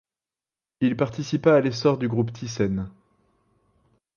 Il 0.79 0.97
participa 0.97 1.53
à 1.53 1.61
l'essor 1.61 1.99
du 1.99 2.07
groupe 2.07 2.33
Thyssen. 2.33 2.89